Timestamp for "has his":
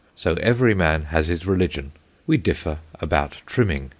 1.03-1.45